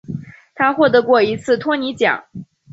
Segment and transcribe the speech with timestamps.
[0.55, 2.25] 他获得过一次托尼奖。